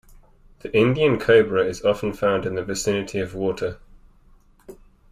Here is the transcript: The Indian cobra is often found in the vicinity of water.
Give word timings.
The 0.61 0.75
Indian 0.75 1.19
cobra 1.19 1.63
is 1.63 1.83
often 1.85 2.11
found 2.11 2.47
in 2.47 2.55
the 2.55 2.63
vicinity 2.65 3.19
of 3.19 3.35
water. 3.35 3.77